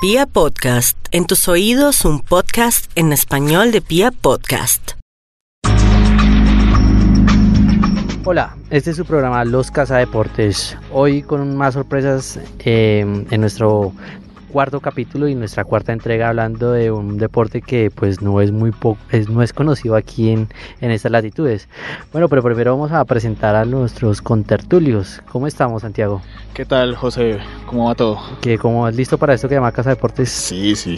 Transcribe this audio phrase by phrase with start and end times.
[0.00, 4.92] Pia Podcast, en tus oídos un podcast en español de Pia Podcast.
[8.24, 10.78] Hola, este es su programa Los Deportes.
[10.92, 13.92] Hoy con más sorpresas eh, en nuestro
[14.52, 18.70] cuarto capítulo y nuestra cuarta entrega hablando de un deporte que pues no es muy
[18.70, 20.48] poco, es, no es conocido aquí en,
[20.80, 21.68] en estas latitudes.
[22.12, 25.22] Bueno, pero primero vamos a presentar a nuestros contertulios.
[25.32, 26.22] ¿Cómo estamos, Santiago?
[26.54, 27.40] ¿Qué tal, José?
[27.68, 28.18] ¿Cómo va todo?
[28.40, 30.30] Que como es listo para esto que llama Casa Deportes.
[30.30, 30.96] Sí, sí.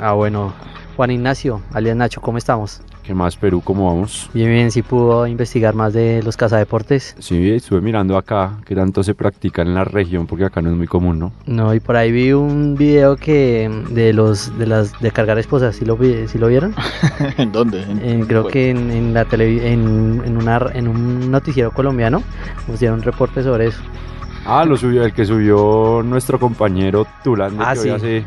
[0.00, 0.54] Ah, bueno.
[0.96, 2.80] Juan Ignacio, alias Nacho, ¿cómo estamos?
[3.04, 3.62] ¿Qué más, Perú?
[3.64, 4.28] ¿Cómo vamos?
[4.34, 7.14] Bien, bien, sí pudo investigar más de los cazadeportes.
[7.20, 10.76] Sí, estuve mirando acá qué tanto se practica en la región, porque acá no es
[10.76, 11.32] muy común, ¿no?
[11.46, 15.76] No, y por ahí vi un video que de los de las de cargar esposas,
[15.76, 16.74] ¿sí lo, vi, ¿sí lo vieron?
[17.38, 17.82] ¿En dónde?
[17.82, 22.22] En, creo que en, en la tele, en, en, una, en un noticiero colombiano
[22.66, 23.80] pusieron un reporte sobre eso.
[24.50, 27.88] Ah, lo subió, el que subió nuestro compañero Tulán, Ah, que sí.
[27.90, 28.24] hoy hace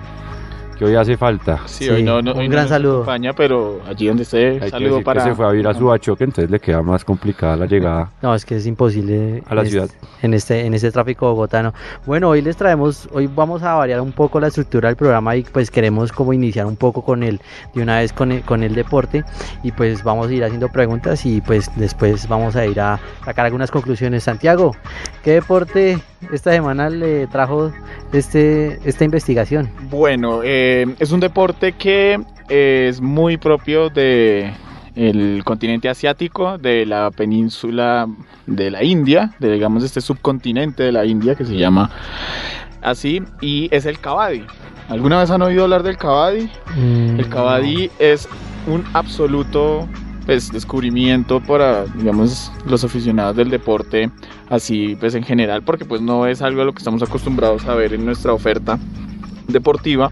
[0.81, 1.59] que hoy hace falta.
[1.67, 2.93] Sí, Sí, hoy no, no- un hoy no gran nos saludo.
[3.03, 5.23] acompaña, pero allí donde esté, Hay que saludo decir para...
[5.23, 8.09] que se fue a vivir a su Bachoque, entonces le queda más complicada la llegada.
[8.23, 9.85] No, es que es imposible A la en ciudad.
[9.85, 11.73] este- en este en este tráfico bogotano.
[12.07, 15.43] Bueno, hoy les traemos, hoy vamos a variar un poco la estructura del programa y
[15.43, 17.39] pues queremos como iniciar un poco con el
[17.75, 19.23] de una vez con el, con el deporte
[19.63, 23.45] y pues vamos a ir haciendo preguntas y pues después vamos a ir a sacar
[23.45, 24.23] algunas conclusiones.
[24.23, 24.75] Santiago,
[25.23, 25.99] ¿qué deporte
[26.31, 27.71] esta semana le trajo
[28.13, 29.69] este esta investigación?
[29.89, 32.19] Bueno, eh, es un deporte que
[32.49, 34.51] es muy propio de
[34.95, 38.07] el continente asiático, de la península
[38.45, 41.89] de la India, de digamos este subcontinente de la India que se llama
[42.81, 44.43] así, y es el kabaddi.
[44.89, 46.49] ¿Alguna vez han oído hablar del kabaddi?
[46.75, 48.27] Mm, El kabaddi es
[48.67, 49.87] un absoluto
[50.25, 54.09] pues, descubrimiento para, digamos, los aficionados del deporte,
[54.49, 57.75] así pues en general, porque pues no es algo a lo que estamos acostumbrados a
[57.75, 58.77] ver en nuestra oferta
[59.51, 60.11] deportiva.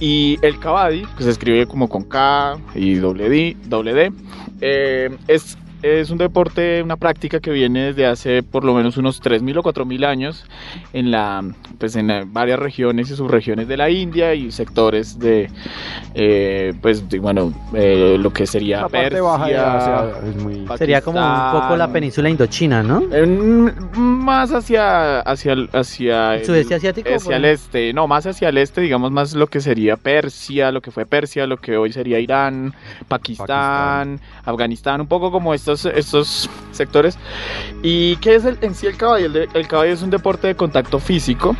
[0.00, 4.12] Y el kabaddi, que se escribe como con K y doble D, doble D,
[4.60, 9.22] eh, es, es un deporte, una práctica que viene desde hace por lo menos unos
[9.22, 10.44] 3.000 o 4.000 años
[10.92, 11.42] en, la,
[11.78, 15.50] pues en eh, varias regiones y subregiones de la India y sectores de,
[16.14, 20.36] eh, pues, de, bueno, eh, lo que sería La parte Persia, baja de Asia es
[20.36, 20.66] muy...
[20.76, 23.02] Sería como un poco la península indochina, ¿no?
[23.12, 27.08] en- más hacia hacia el- hacia el, ¿Sudeste asiático?
[27.14, 30.80] hacia el este no más hacia el este digamos más lo que sería Persia lo
[30.80, 32.74] que fue Persia lo que hoy sería Irán
[33.08, 37.18] Pakistán, Afganistán un poco como estos sectores.
[37.82, 40.98] Y qué es el, en sí el caballo el caballo es un deporte de contacto
[40.98, 41.56] físico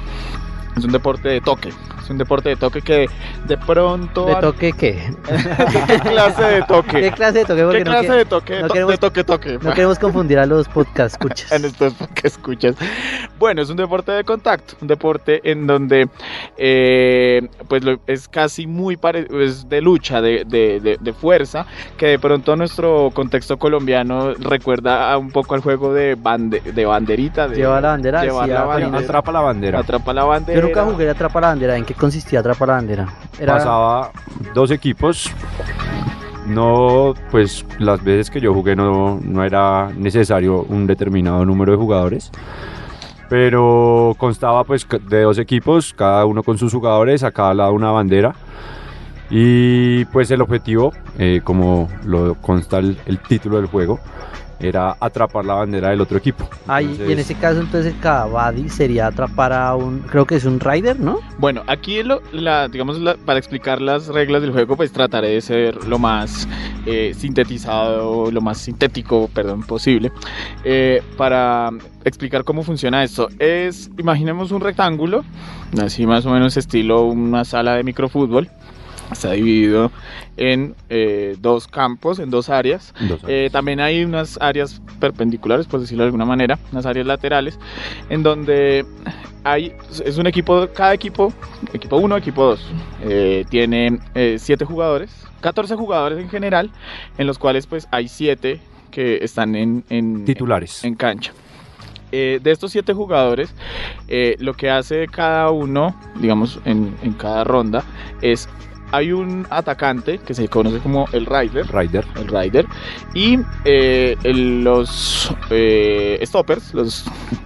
[0.76, 1.68] es un deporte de toque
[2.02, 3.08] es un deporte de toque que
[3.46, 5.12] de pronto ¿De toque qué?
[5.86, 7.62] ¿Qué clase de toque ¿Qué clase de toque?
[7.62, 8.60] Porque ¿Qué no clase que- de toque?
[8.62, 9.58] no queremos- de toque, toque.
[9.62, 11.52] No queremos confundir a los podcast escuchas.
[11.52, 12.76] en estos que escuchas.
[13.38, 16.08] Bueno, es un deporte de contacto, un deporte en donde
[16.56, 21.66] eh, pues lo- es casi muy pare- es de lucha, de, de- de- de fuerza,
[21.96, 26.84] que de pronto nuestro contexto colombiano recuerda a un poco al juego de, bande- de
[26.84, 27.48] banderita.
[27.48, 28.22] De, Lleva la bandera.
[28.24, 28.98] llevar sí, la a- bandera.
[28.98, 29.78] Atrapa la bandera.
[29.80, 30.59] Atrapa la bandera.
[30.60, 31.76] Yo nunca jugué a Atrapa la Bandera.
[31.76, 33.08] ¿En qué consistía Atrapa la Bandera?
[33.38, 33.54] Era...
[33.54, 34.12] Pasaba
[34.54, 35.30] dos equipos.
[36.46, 41.78] No, pues las veces que yo jugué no, no era necesario un determinado número de
[41.78, 42.30] jugadores.
[43.28, 47.92] Pero constaba pues de dos equipos, cada uno con sus jugadores, a cada lado una
[47.92, 48.34] bandera.
[49.30, 54.00] Y pues el objetivo, eh, como lo consta el, el título del juego,
[54.60, 56.48] era atrapar la bandera del otro equipo.
[56.68, 60.00] Ah, y- y en Entonces, ese caso, entonces, el Kabaddi sería atrapar a un.
[60.00, 61.18] Creo que es un Rider, ¿no?
[61.38, 65.40] Bueno, aquí lo, la, digamos, la- para explicar las reglas del juego, pues trataré de
[65.40, 66.46] ser lo más
[66.86, 70.12] eh, sintetizado, lo más sintético, perdón, posible,
[70.64, 71.70] eh, para
[72.04, 73.28] explicar cómo funciona esto.
[73.38, 75.24] Es, imaginemos un rectángulo,
[75.82, 78.48] así más o menos estilo una sala de microfútbol.
[79.10, 79.90] Está dividido
[80.36, 82.94] en eh, dos campos, en dos áreas.
[83.08, 87.58] dos Eh, también hay unas áreas perpendiculares, por decirlo de alguna manera, unas áreas laterales,
[88.08, 88.84] en donde
[89.44, 89.72] hay,
[90.04, 91.32] es un equipo, cada equipo,
[91.72, 93.98] equipo 1, equipo 2, tiene
[94.38, 96.70] 7 jugadores, 14 jugadores en general,
[97.18, 98.60] en los cuales pues hay 7
[98.90, 100.84] que están en, en, titulares.
[100.84, 101.32] en cancha.
[102.12, 103.54] Eh, de estos siete jugadores,
[104.08, 107.84] eh, lo que hace cada uno, digamos, en, en cada ronda,
[108.20, 108.48] es
[108.92, 112.04] hay un atacante que se conoce como el Rider, Rider.
[112.16, 112.66] el Rider,
[113.14, 117.04] y eh, el- los eh, stoppers, los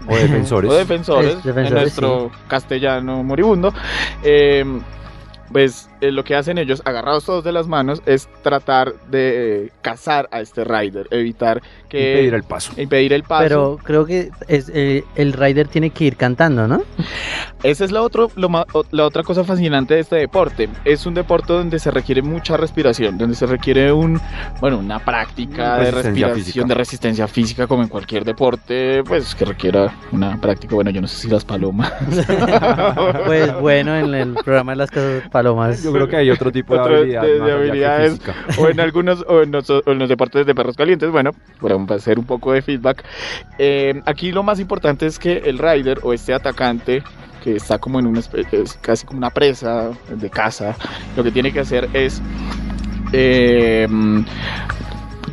[0.08, 0.70] O defensores.
[0.72, 3.72] o defensores, Es defensores, en nuestro castellano moribundo,
[4.22, 4.64] eh,
[5.52, 10.28] pues eh, lo que hacen ellos, agarrados todos de las manos, es tratar de cazar
[10.30, 12.12] a este rider, evitar que...
[12.12, 12.72] Impedir el paso.
[12.76, 13.42] Impedir el paso.
[13.44, 16.82] Pero creo que es, eh, el rider tiene que ir cantando, ¿no?
[17.62, 18.50] Esa es la, otro, lo
[18.90, 20.68] la otra cosa fascinante de este deporte.
[20.84, 24.20] Es un deporte donde se requiere mucha respiración, donde se requiere un,
[24.60, 26.66] bueno, una práctica de Resistencia respiración, física.
[26.66, 30.74] de resistencia física, como en cualquier deporte, pues que requiera una práctica.
[30.74, 31.92] Bueno, yo no sé si las palomas.
[33.24, 35.82] Pues bueno, en el programa de las casas palomas.
[35.82, 38.20] Yo creo que hay otro tipo de Otro habilidad de- de habilidades.
[38.58, 41.76] o en algunos o en, los, o en los deportes de perros calientes, bueno, para
[41.96, 43.04] hacer un poco de feedback.
[43.58, 47.02] eh, aquí lo más importante es que el rider o este atacante
[47.42, 50.74] que está como en una es casi como una presa de caza,
[51.16, 52.22] lo que tiene que hacer es
[53.12, 53.86] eh,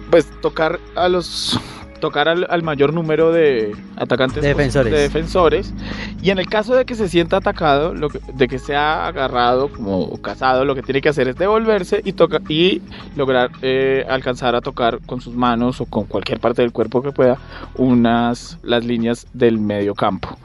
[0.09, 1.59] pues tocar a los
[2.01, 4.91] tocar al, al mayor número de atacantes De defensores.
[4.91, 5.73] de defensores
[6.21, 9.69] y en el caso de que se sienta atacado lo que- de que sea agarrado
[9.69, 12.81] como cazado lo que tiene que hacer es devolverse y toca y
[13.15, 17.11] lograr eh, alcanzar a tocar con sus manos o con cualquier parte del cuerpo que
[17.11, 17.37] pueda
[17.75, 20.37] unas las líneas del medio campo.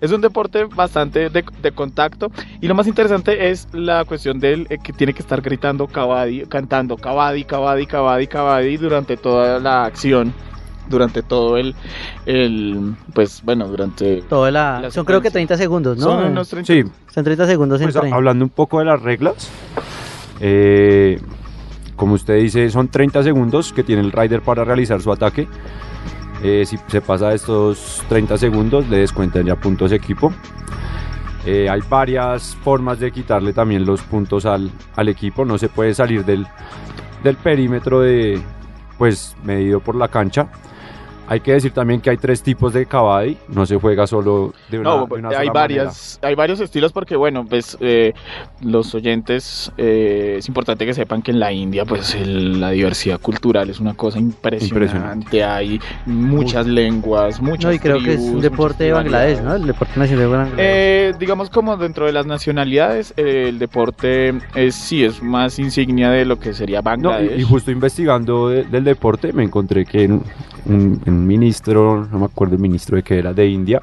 [0.00, 2.30] Es un deporte bastante de, de contacto
[2.60, 6.46] y lo más interesante es la cuestión del eh, que tiene que estar gritando Cavadi,
[6.46, 10.32] cantando Cavadi, Cavadi, Cavadi, Cavadi durante toda la acción,
[10.90, 11.74] durante todo el,
[12.26, 14.22] el pues bueno, durante...
[14.22, 15.56] Toda la, La son creo que secuencia.
[15.56, 16.04] 30 segundos, ¿no?
[16.04, 16.84] Son unos 30 Sí,
[17.14, 18.12] Son 30 segundos pues, entre.
[18.12, 19.50] hablando un poco de las reglas,
[20.40, 21.20] eh,
[21.96, 25.48] como usted dice, son 30 segundos que tiene el rider para realizar su ataque.
[26.42, 30.32] Eh, si se pasa de estos 30 segundos, le descuentan ya puntos equipo.
[31.46, 35.44] Eh, hay varias formas de quitarle también los puntos al, al equipo.
[35.44, 36.46] No se puede salir del,
[37.22, 38.40] del perímetro de,
[38.96, 40.48] pues, medido por la cancha.
[41.30, 43.36] Hay que decir también que hay tres tipos de kabaddi.
[43.46, 46.92] No se juega solo de una, No, de una hay sola varias, hay varios estilos
[46.92, 48.14] porque bueno, pues eh,
[48.60, 53.20] los oyentes eh, es importante que sepan que en la India pues el- la diversidad
[53.20, 55.44] cultural es una cosa impresionante, Impresionante.
[55.44, 59.54] hay muchas lenguas, muchas no, y creo que es un deporte de Bangladesh, ¿no?
[59.54, 60.56] El deporte nacional de Bangladesh.
[60.58, 66.10] Eh, digamos como dentro de las nacionalidades, eh, el deporte es sí es más insignia
[66.10, 67.38] de lo que sería No, Bangladesh.
[67.38, 70.24] y, y justo investigando de- del deporte me encontré que en-
[70.66, 73.80] un, ministro, no me acuerdo el ministro de qué era, de India,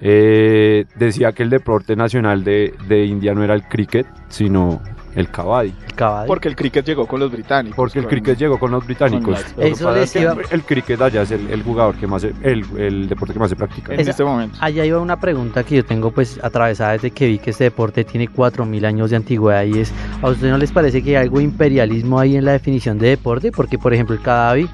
[0.00, 4.80] eh, decía que el deporte nacional de, de India no era el cricket, sino
[5.18, 5.68] el kabaddi.
[5.68, 7.76] el porque el cricket llegó con los británicos.
[7.76, 9.42] Porque el con- cricket llegó con los británicos.
[9.42, 11.62] con Lo que Eso pasa les es que iba- El cricket allá es el, el
[11.62, 13.94] jugador que más, se- el, el deporte que más se practica.
[13.94, 14.56] en Esa- este momento.
[14.60, 18.04] Allá iba una pregunta que yo tengo pues atravesada desde que vi que este deporte
[18.04, 19.92] tiene 4.000 años de antigüedad y es,
[20.22, 23.08] ¿a ustedes no les parece que hay algo de imperialismo ahí en la definición de
[23.08, 23.50] deporte?
[23.52, 24.68] Porque por ejemplo el Kadavi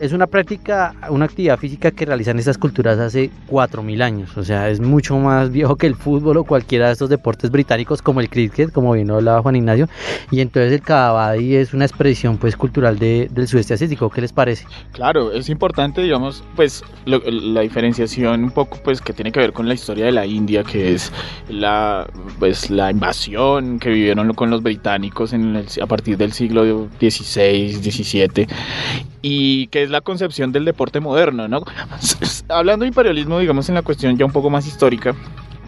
[0.00, 4.68] es una práctica, una actividad física que realizan estas culturas hace 4.000 años, o sea,
[4.68, 8.28] es mucho más viejo que el fútbol o cualquiera de estos deportes británicos como el
[8.28, 9.83] cricket, como bien hablaba Juan Ignacio,
[10.30, 14.32] y entonces el Kadavi es una expresión pues cultural de- del sudeste asiático, ¿qué les
[14.32, 14.66] parece?
[14.92, 19.52] Claro, es importante, digamos, pues lo- la diferenciación un poco, pues que tiene que ver
[19.52, 21.12] con la historia de la India, que es
[21.48, 22.06] la,
[22.38, 26.64] pues la invasión que vivieron con los británicos en el- a partir del siglo
[27.00, 28.46] XVI, XVII,
[29.22, 31.62] y que es la concepción del deporte moderno, ¿no?
[32.48, 35.14] Hablando de imperialismo, digamos, en la cuestión ya un poco más histórica.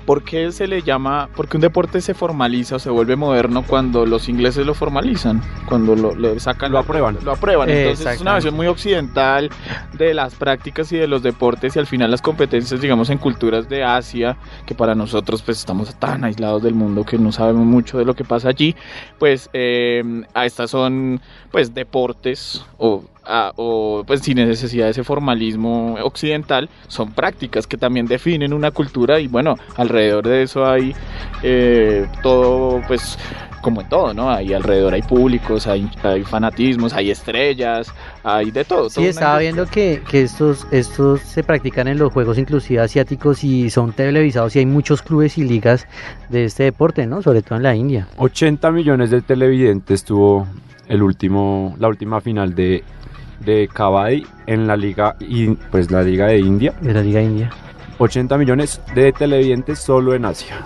[0.07, 3.65] ¿Por qué se le llama, por qué un deporte se formaliza o se vuelve moderno
[3.67, 5.43] cuando los ingleses lo formalizan?
[5.69, 7.19] Cuando lo, sacan Lo aprueban.
[7.25, 7.69] Lo aprueban.
[7.69, 9.51] Entonces es una versión muy occidental
[9.95, 13.69] de las prácticas y de los deportes y al final las competencias, digamos, en culturas
[13.69, 17.99] de Asia, que para nosotros pues estamos tan aislados del mundo que no sabemos mucho
[17.99, 18.77] de lo que pasa allí,
[19.19, 21.21] pues eh, a estas son
[21.51, 27.77] pues deportes o, a- o pues sin necesidad de ese formalismo occidental, son prácticas que
[27.77, 30.95] también definen una cultura y bueno, alrededor de eso hay
[31.43, 33.19] eh, todo pues
[33.63, 34.31] como en todo, ¿no?
[34.31, 37.93] Ahí alrededor hay públicos, hay, hay fanatismos, hay estrellas,
[38.23, 38.89] hay de todo.
[38.89, 43.69] Sí, estaba viendo que, que estos, estos se practican en los juegos inclusive asiáticos y
[43.71, 45.89] son televisados y hay muchos clubes y ligas
[46.29, 47.23] de este deporte, ¿no?
[47.23, 48.07] Sobre todo en la India.
[48.19, 50.47] 80 millones de televidentes tuvo
[50.87, 52.85] el último, la última final de,
[53.41, 55.17] de Kabaddi en la liga,
[55.71, 56.73] pues la liga de India.
[56.81, 57.51] De la Liga India.
[57.99, 60.57] 80 millones de televidentes solo en Asia.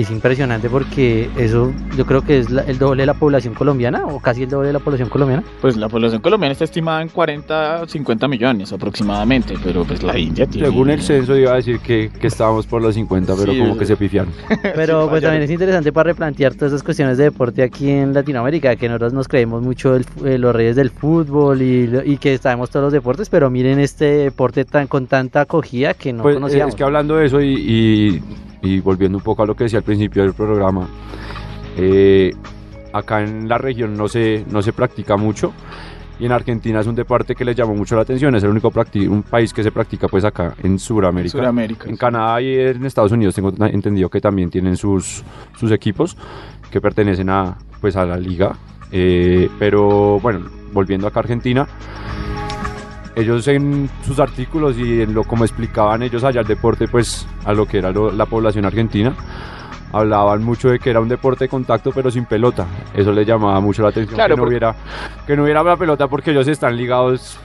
[0.00, 4.04] Es impresionante porque eso yo creo que es la- el doble de la población colombiana
[4.06, 5.42] o casi el doble de la población colombiana.
[5.60, 10.46] Pues la población colombiana está estimada en 40, 50 millones aproximadamente, pero pues la India
[10.46, 10.68] tiene...
[10.68, 13.76] Según el censo iba a decir que, que estábamos por los 50, pero Sí, como
[13.76, 14.32] que se pifiaron.
[14.74, 18.14] Pero Sí, pues también es interesante para replantear todas esas cuestiones de deporte aquí en
[18.14, 22.38] Latinoamérica, que nosotros nos creemos mucho el eh, los reyes del fútbol y, y que
[22.38, 26.32] sabemos todos los deportes, pero miren este deporte tan con tanta acogida que no Pues,
[26.34, 26.68] eh, conocíamos.
[26.74, 28.22] es que hablando de eso y, y-
[28.62, 30.88] y volviendo un poco a lo que decía al principio del programa,
[31.76, 32.32] Eh,
[32.92, 35.52] acá en la región no se, no se practica mucho
[36.18, 38.70] y en Argentina es un deporte que les llamó mucho la atención, es el único
[39.08, 41.38] un país que se practica pues acá en Sudamérica.
[41.38, 41.88] Sudamérica.
[41.88, 45.24] En Canadá y en Estados Unidos tengo entendido que también tienen sus,
[45.56, 46.16] sus equipos
[46.70, 48.54] que pertenecen a, pues, a la liga.
[48.92, 50.40] Eh, pero bueno,
[50.72, 51.66] volviendo acá a Argentina,
[53.16, 57.52] ellos en sus artículos y en lo como explicaban ellos allá el deporte, pues a
[57.52, 59.14] lo que era lo- la población argentina,
[59.92, 62.66] hablaban mucho de que era un deporte de contacto pero sin pelota.
[62.94, 64.74] Eso les llamaba mucho la atención Claro, que no porque- hubiera
[65.26, 67.38] que no hubiera la pelota porque ellos están ligados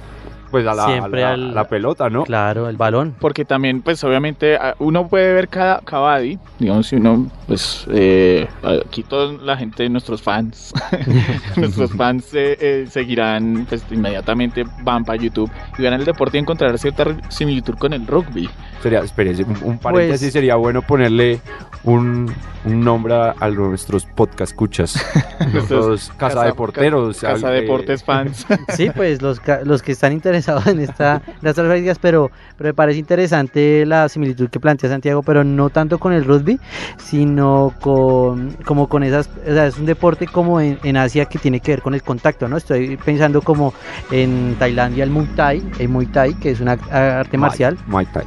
[0.56, 2.24] pues a la, a Siempre la- al- a la pelota, ¿no?
[2.24, 3.14] Claro, el balón.
[3.20, 8.48] Porque también, pues obviamente, uno puede ver cada Cavadi, digamos, si uno, pues, eh,
[8.88, 10.72] aquí toda la gente, nuestros fans,
[11.58, 16.40] nuestros fans eh, eh, seguirán, pues inmediatamente van para YouTube y verán el deporte y
[16.40, 18.50] encontrarán cierta similitud con el rugby.
[18.86, 19.02] Sería,
[19.46, 21.40] un, un paréntesis, Pues- sería bueno ponerle
[21.84, 22.32] un,
[22.66, 25.04] un nombre a, a nuestros podcast escuchas.
[25.54, 27.20] Nuestros casa de porteros.
[27.20, 28.46] Casa al- eh, Deportes fans.
[28.76, 32.70] Sí, pues los, ca- los que están interesados en esta, en estas prácticas, pero, pero
[32.70, 36.60] me parece interesante la similitud que plantea Santiago, pero no tanto con el rugby,
[36.98, 41.40] sino con como con esas, o sea, es un deporte como en, en Asia que
[41.40, 42.58] tiene que ver con el contacto, ¿no?
[42.58, 43.74] Estoy pensando como
[44.12, 48.06] en Tailandia el Muay Thai, el Muay Thai, que es una arte Muay- marcial, Muay
[48.08, 48.24] Thai.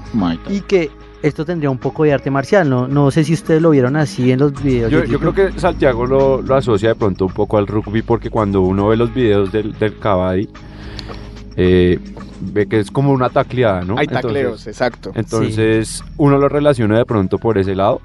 [0.49, 0.91] Y que
[1.23, 2.87] esto tendría un poco de arte marcial, ¿no?
[2.87, 4.91] No sé si ustedes lo vieron así en los videos.
[4.91, 8.63] Yo, creo que Santiago lo, lo asocia de pronto un poco al rugby porque cuando
[8.63, 10.49] uno ve los videos del, del Cavadi,
[11.57, 11.99] eh,
[12.41, 13.99] ve que es como una tacleada, ¿no?
[13.99, 15.11] Hay Entonces- tacleos, exacto.
[15.15, 18.01] Entonces uno lo relaciona de pronto por ese lado.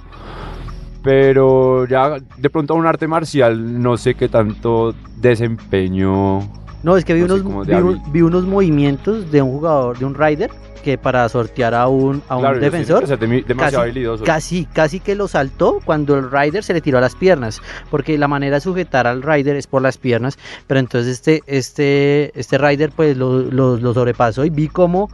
[1.04, 6.40] Pero ya de pronto a un arte marcial no sé qué tanto desempeño.
[6.82, 10.50] No, es que vi, no unos, vi unos movimientos de un jugador, de un rider,
[10.84, 14.25] que para sortear a un, a un Claro, defensor, demasiado casi- habilidosos.
[14.25, 18.18] casi, casi que lo saltó cuando el rider se le tiró a las piernas, porque
[18.20, 20.38] la manera de sujetar al rider es por las piernas,
[20.68, 25.10] pero entonces este, este, este rider pues lo, lo- lo sobrepasó y vi cómo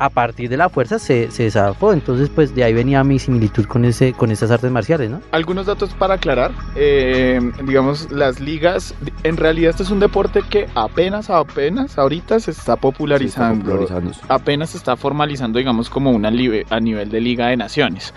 [0.00, 3.66] a partir de la fuerza se, se zafó, entonces pues de ahí venía mi similitud
[3.66, 5.20] con ese, con esas artes marciales, ¿no?
[5.30, 10.68] Algunos datos para aclarar, eh, digamos, las ligas, en realidad este es un deporte que
[10.74, 13.64] apenas, apenas ahorita se está está popularizando.
[13.64, 14.20] popularizándose.
[14.28, 18.14] apenas se está formalizando, digamos, como una live- a nivel de Liga de Naciones.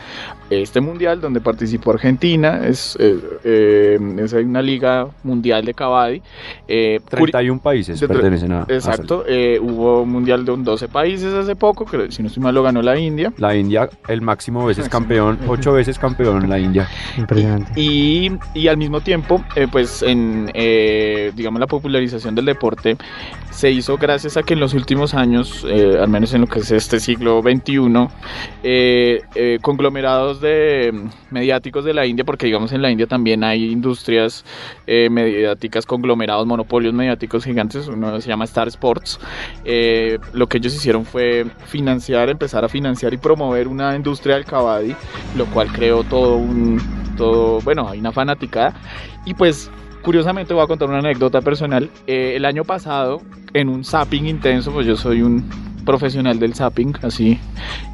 [0.50, 6.22] Este mundial donde participó Argentina es, eh, eh, es una liga mundial de Cavadi.
[6.68, 10.64] Eh, curi- 31 países de- pertenecen a, a Exacto, eh, hubo un mundial de un
[10.64, 13.34] 12 países hace poco, creo, si no estoy mal lo ganó la India.
[13.38, 16.88] La India, el máximo veces campeón, ocho veces campeón la India.
[17.18, 17.72] Impresionante.
[17.80, 22.98] Y, y al mismo tiempo, eh, pues en, eh, digamos, la popularización del deporte
[23.54, 26.60] se hizo gracias a que en los últimos años, eh, al menos en lo que
[26.60, 28.08] es este siglo XXI,
[28.64, 33.44] eh, eh, conglomerados de mm, mediáticos de la India, porque digamos en la India también
[33.44, 34.44] hay industrias
[34.88, 39.20] eh, mediáticas, conglomerados, monopolios mediáticos gigantes, uno se llama Star Sports,
[39.66, 44.46] eh, lo que ellos hicieron fue financiar, empezar a financiar y promover una industria del
[44.46, 44.96] kabaddi,
[45.36, 46.82] lo cual creó todo un,
[47.18, 48.74] todo, bueno, hay una fanaticada.
[49.26, 49.70] Y pues,
[50.02, 51.90] curiosamente voy a contar una anécdota personal.
[52.08, 53.22] Eh, el año pasado,
[53.54, 55.50] en un zapping intenso, pues yo soy un
[55.86, 57.40] profesional del zapping, así,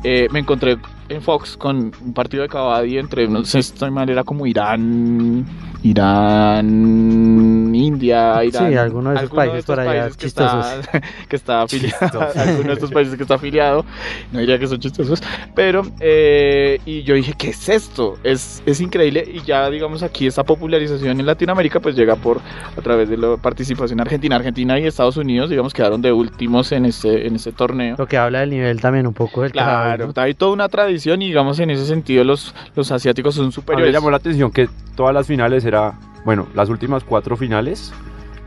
[0.04, 0.78] eh, me encontré
[1.10, 4.46] en Fox con un partido de Kabaddi entre, no sé si estoy mal, era como
[4.46, 5.46] Irán,
[5.84, 8.72] Irán, India, Irán.
[8.72, 10.82] Sí, alguno de esos alguno países por allá países que está,
[11.30, 13.86] que está afiliado, alguno de estos países que está afiliado,
[14.32, 15.22] no diría que son chistosos,
[15.56, 18.18] pero, eh, y yo dije, ¿qué es esto?
[18.24, 22.40] Es, es increíble y ya, digamos, aquí esta popularización en Latinoamérica pues llega por,
[22.78, 24.36] a través de la participación argentina.
[24.36, 27.96] Argentina y Estados Unidos, digamos, quedaron de últimos en este, en este torneo.
[27.98, 31.28] Lo que habla del nivel también un poco del Claro, hay toda una tradición y
[31.28, 33.94] digamos en ese sentido los, los asiáticos son A mí me superiores.
[33.94, 37.92] llamó la atención que todas las finales era, bueno, las últimas cuatro finales,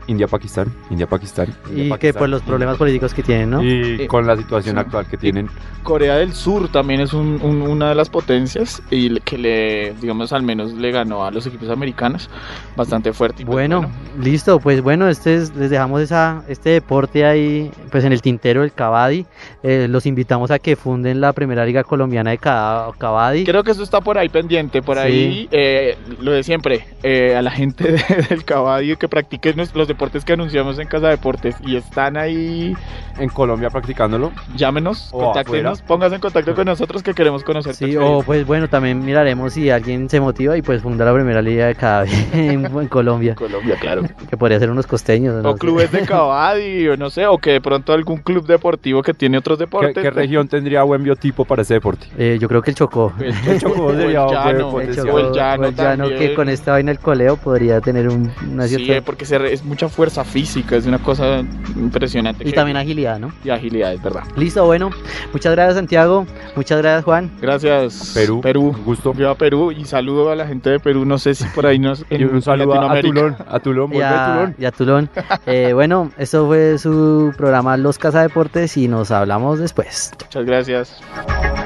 [0.07, 1.47] India-Pakistán, India-Pakistán.
[1.49, 3.63] Y que India-Pakistán, por los problemas políticos que tienen, ¿no?
[3.63, 4.79] Y Eh, con la situación sí.
[4.81, 5.49] actual que tienen.
[5.83, 10.31] Corea del Sur también es un- un- una de las potencias y que le, digamos,
[10.31, 12.29] al menos le ganó a los equipos americanos
[12.75, 13.43] bastante fuerte.
[13.43, 13.89] y pues, Bueno,
[14.21, 18.61] listo, pues bueno, este es- les dejamos esa, este deporte ahí, pues en el tintero
[18.61, 19.25] del Kabaddi.
[19.63, 23.43] Eh, los invitamos a que funden la primera liga colombiana de Kabaddi.
[23.43, 25.01] Creo que eso está por ahí pendiente, por Sí.
[25.03, 29.87] ahí eh, lo de siempre, eh, a la gente de- del caballo que practique los
[29.93, 32.75] deportes que anunciamos en Casa Deportes y están ahí,
[33.19, 34.31] En Colombia practicándolo.
[34.55, 35.87] llámenos, O contáctenos, afuera.
[35.87, 37.75] pónganse en contacto con nosotros que queremos conocer.
[37.75, 41.41] Sí, o pues bueno, también miraremos si alguien se motiva y pues funda la primera
[41.41, 44.03] liga de cada en, en Colombia, Colombia, claro.
[44.29, 45.41] que podría ser unos costeños.
[45.43, 45.59] no O sé.
[45.59, 49.37] clubes de Cabadi, o no sé, o que de pronto algún club deportivo que tiene
[49.37, 49.93] otros ¿Qué, deportes.
[50.03, 52.07] qué región tendría buen biotipo para ese deporte?
[52.17, 53.13] Eh, yo creo que el Chocó.
[53.19, 53.59] El el sería.
[53.59, 58.67] Chocó, llano, o el llano que con esta vaina el coleo podría tener un, una
[58.67, 58.93] Sí, cierta...
[58.97, 61.39] eh, porque se re- es mucha fuerza física, es una cosa
[61.75, 62.43] impresionante.
[62.43, 63.31] y que- también agilidad, ¿no?
[63.43, 64.23] y agilidad, es verdad.
[64.35, 64.89] Listo, bueno.
[65.31, 66.25] Muchas gracias Santiago,
[66.55, 67.31] muchas gracias Juan.
[67.41, 68.41] Gracias, Perú.
[68.41, 68.73] Perú.
[68.75, 69.13] Un gusto.
[69.13, 71.05] Viva Perú y saludo a la gente de Perú.
[71.05, 72.05] No sé si por ahí nos.
[72.09, 73.01] Y un saludo a.
[73.01, 73.35] Tulón.
[73.47, 74.55] A Tulón, Y vuelve a, Tulón.
[74.59, 75.09] y a Tulón.
[75.45, 80.11] Eh, bueno, eso fue su programa Los Casa Deportes y nos hablamos después.
[80.21, 81.62] Muchas gracias.